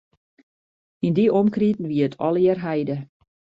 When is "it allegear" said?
2.07-2.59